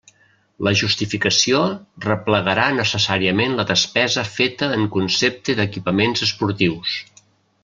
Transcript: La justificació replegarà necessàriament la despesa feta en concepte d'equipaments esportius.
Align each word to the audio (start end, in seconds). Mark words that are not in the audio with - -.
La 0.67 0.71
justificació 0.79 1.59
replegarà 2.05 2.65
necessàriament 2.79 3.53
la 3.59 3.67
despesa 3.75 4.25
feta 4.39 4.71
en 4.79 4.89
concepte 4.97 5.59
d'equipaments 5.61 6.27
esportius. 6.31 6.97